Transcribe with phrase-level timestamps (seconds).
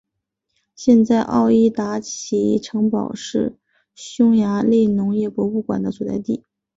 [0.75, 3.59] 现在沃伊达奇城堡是
[3.93, 6.43] 匈牙利农业博物馆的所在地。